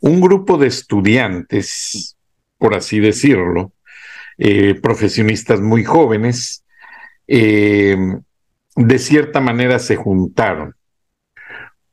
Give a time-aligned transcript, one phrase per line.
[0.00, 2.16] un grupo de estudiantes,
[2.58, 3.72] por así decirlo,
[4.38, 6.64] eh, profesionistas muy jóvenes,
[7.26, 7.96] eh,
[8.76, 10.74] de cierta manera se juntaron.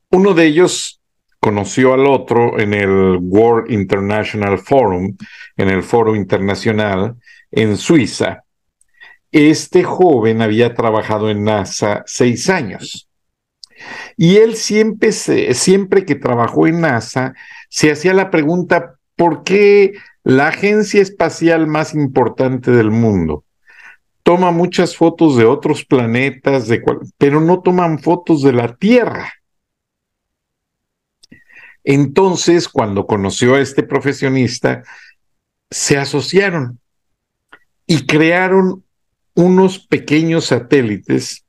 [0.10, 1.00] Uno de ellos
[1.40, 5.16] conoció al otro en el World International Forum,
[5.58, 7.16] en el Foro Internacional
[7.52, 8.44] en Suiza.
[9.32, 13.08] Este joven había trabajado en NASA seis años
[14.18, 17.34] y él siempre, siempre que trabajó en NASA,
[17.72, 23.46] se hacía la pregunta, ¿por qué la agencia espacial más importante del mundo
[24.24, 26.68] toma muchas fotos de otros planetas,
[27.18, 29.32] pero no toman fotos de la Tierra?
[31.86, 34.84] Entonces, cuando conoció a este profesionista,
[35.70, 36.78] se asociaron
[37.88, 38.84] y crearon
[39.34, 41.46] unos pequeños satélites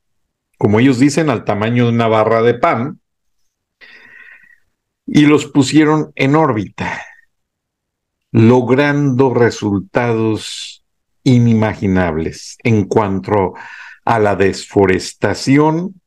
[0.63, 3.01] como ellos dicen, al tamaño de una barra de pan,
[5.07, 7.03] y los pusieron en órbita,
[8.31, 10.85] logrando resultados
[11.25, 13.55] inimaginables en cuanto
[14.05, 16.01] a la desforestación.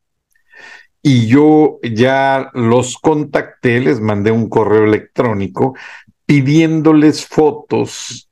[1.02, 5.76] Y yo ya los contacté, les mandé un correo electrónico
[6.24, 8.28] pidiéndoles fotos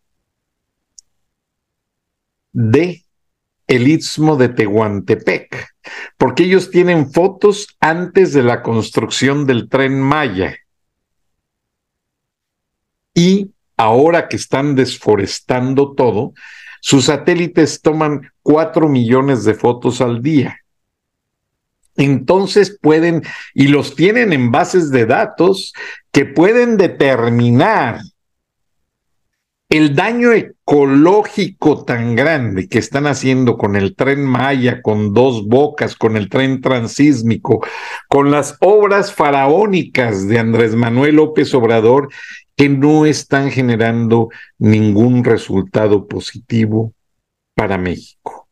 [2.53, 3.04] de
[3.67, 5.75] el istmo de Tehuantepec
[6.17, 10.57] porque ellos tienen fotos antes de la construcción del tren Maya.
[13.15, 16.33] Y ahora que están desforestando todo,
[16.81, 20.59] sus satélites toman cuatro millones de fotos al día.
[21.97, 23.23] Entonces pueden,
[23.55, 25.73] y los tienen en bases de datos
[26.11, 28.01] que pueden determinar
[29.77, 35.97] el daño ecológico tan grande que están haciendo con el tren Maya, con dos bocas,
[35.97, 37.67] con el tren transísmico,
[38.09, 42.09] con las obras faraónicas de Andrés Manuel López Obrador,
[42.55, 46.93] que no están generando ningún resultado positivo
[47.57, 48.47] para México.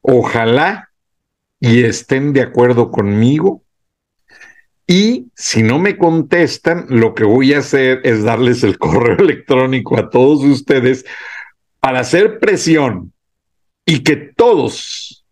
[0.00, 0.88] Ojalá
[1.60, 3.62] y estén de acuerdo conmigo
[4.90, 9.98] y si no me contestan, lo que voy a hacer es darles el correo electrónico
[9.98, 11.04] a todos ustedes
[11.78, 13.12] para hacer presión
[13.84, 15.26] y que todos,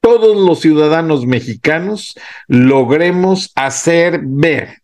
[0.00, 4.78] todos los ciudadanos mexicanos logremos hacer ver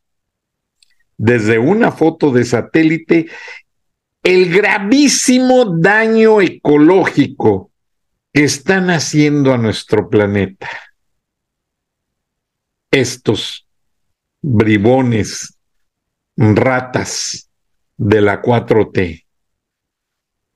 [1.16, 3.26] desde una foto de satélite
[4.22, 7.70] el gravísimo daño ecológico
[8.30, 10.68] que están haciendo a nuestro planeta
[12.94, 13.66] estos
[14.40, 15.58] bribones,
[16.36, 17.50] ratas
[17.96, 19.24] de la 4T.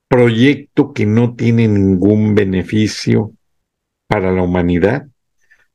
[0.06, 3.32] Proyecto que no tiene ningún beneficio
[4.06, 5.08] para la humanidad,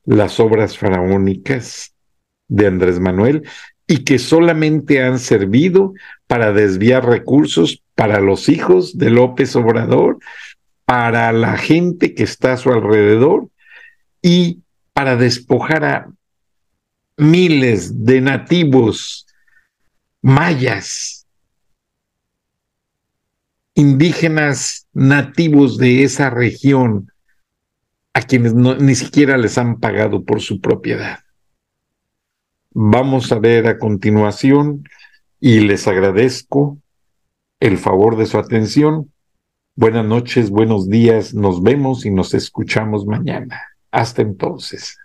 [0.06, 1.94] las obras faraónicas
[2.48, 3.44] de Andrés Manuel
[3.86, 5.94] y que solamente han servido
[6.28, 10.18] para desviar recursos para los hijos de López Obrador,
[10.86, 13.50] para la gente que está a su alrededor
[14.22, 14.62] y
[14.94, 16.08] para despojar a
[17.18, 19.28] miles de nativos
[20.22, 21.28] mayas,
[23.76, 27.12] indígenas nativos de esa región,
[28.14, 31.20] a quienes ni siquiera les han pagado por su propiedad.
[32.72, 34.88] Vamos a ver a continuación
[35.40, 36.78] y les agradezco
[37.60, 39.12] el favor de su atención.
[39.76, 43.62] Buenas noches, buenos días, nos vemos y nos escuchamos mañana.
[43.92, 44.98] Hasta entonces.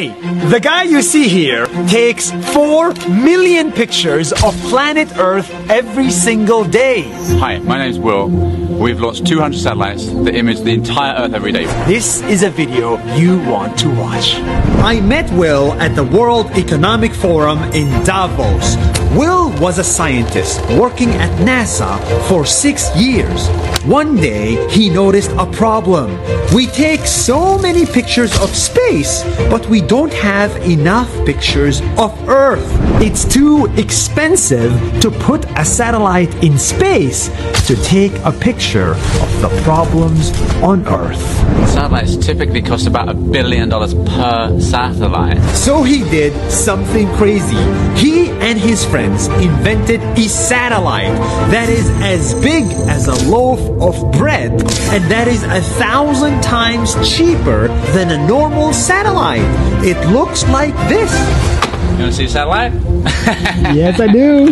[0.00, 0.08] Hey,
[0.48, 7.02] the guy you see here takes 4 million pictures of planet Earth every single day.
[7.38, 8.28] Hi, my name's Will.
[8.28, 11.66] We've launched 200 satellites that image the entire Earth every day.
[11.84, 14.36] This is a video you want to watch.
[14.80, 21.08] I met Will at the World Economic Forum in Davos Will was a scientist working
[21.10, 21.98] at NASA
[22.28, 23.48] for six years.
[23.84, 26.16] One day, he noticed a problem.
[26.54, 32.64] We take so many pictures of space, but we don't have enough pictures of Earth.
[33.02, 34.70] It's too expensive
[35.00, 37.30] to put a satellite in space
[37.66, 40.30] to take a picture of the problems
[40.62, 41.20] on Earth.
[41.68, 45.40] Satellites typically cost about a billion dollars per satellite.
[45.56, 47.56] So he did something crazy.
[47.96, 51.12] He and his friends invented a satellite
[51.50, 56.94] that is as big as a loaf of bread and that is a thousand times
[57.08, 59.40] cheaper than a normal satellite.
[59.84, 61.12] It looks like this.
[61.12, 62.72] You want to see a satellite?
[63.70, 64.46] Yes, I do.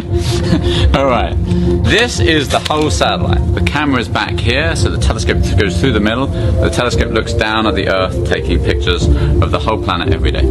[0.98, 1.34] All right.
[1.84, 3.54] This is the whole satellite.
[3.54, 6.26] The camera is back here, so the telescope goes through the middle.
[6.26, 10.44] The telescope looks down at the Earth, taking pictures of the whole planet every day.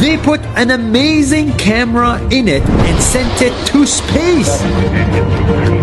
[0.00, 5.79] They put an amazing camera in it and sent it to space.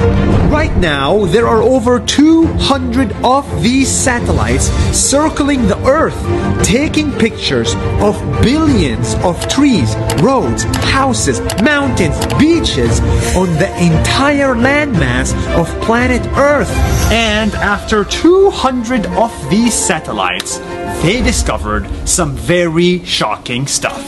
[0.50, 4.68] Right now, there are over 200 of these satellites
[4.98, 6.16] circling the Earth,
[6.64, 13.02] taking pictures of billions of trees, roads, houses, mountains, beaches
[13.36, 16.72] on the entire landmass of planet Earth.
[17.12, 20.60] And after 200 of these satellites,
[21.04, 24.02] they discovered some very shocking stuff.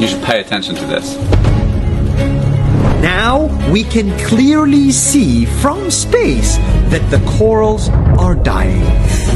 [0.00, 1.59] You should pay attention to this.
[3.00, 6.56] Now we can clearly see from space
[6.90, 7.88] that the corals
[8.18, 8.82] are dying.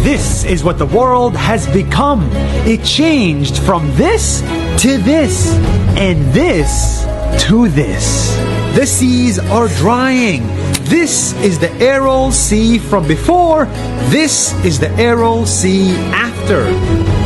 [0.02, 2.28] This is what the world has become.
[2.66, 4.40] It changed from this
[4.82, 5.54] to this,
[5.96, 7.04] and this
[7.46, 8.36] to this.
[8.76, 10.42] The seas are drying.
[10.84, 13.64] This is the Aral Sea from before.
[14.10, 17.23] This is the Aral Sea after.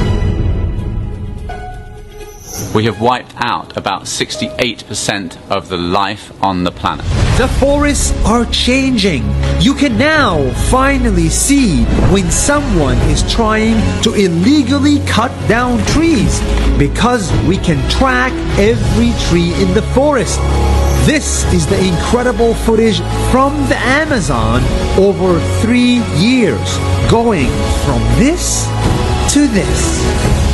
[2.75, 7.07] We have wiped out about 68% of the life on the planet.
[7.39, 9.25] The forests are changing.
[9.59, 16.41] You can now finally see when someone is trying to illegally cut down trees
[16.79, 20.39] because we can track every tree in the forest.
[21.07, 23.01] This is the incredible footage
[23.31, 24.63] from the Amazon
[24.99, 26.77] over three years,
[27.11, 27.49] going
[27.87, 28.67] from this
[29.33, 30.48] to this.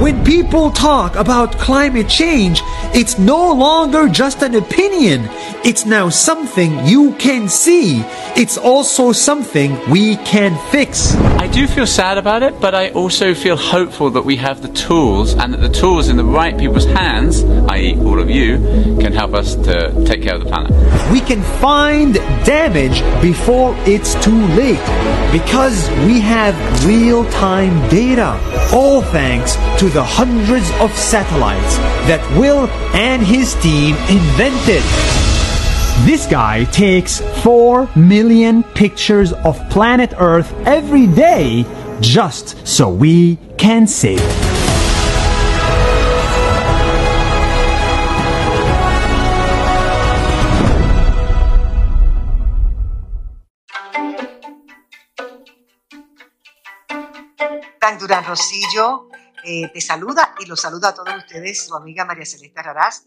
[0.00, 2.60] When people talk about climate change,
[2.92, 5.28] it's no longer just an opinion.
[5.64, 8.02] It's now something you can see.
[8.36, 11.14] It's also something we can fix.
[11.14, 14.68] I do feel sad about it, but I also feel hopeful that we have the
[14.68, 18.58] tools and that the tools in the right people's hands, i.e., all of you,
[19.00, 20.70] can help us to take care of the planet.
[21.10, 22.12] We can find
[22.44, 24.84] damage before it's too late
[25.32, 28.38] because we have real time data.
[28.70, 35.23] All thanks to the hundreds of satellites that Will and his team invented.
[36.04, 41.64] This guy takes 4 million pictures of planet Earth every day
[42.02, 44.54] just so we can save it.
[57.98, 59.08] Durán Rosillo
[59.44, 63.06] eh, te saluda y los saluda a todos ustedes, su amiga María Celeste Raraz,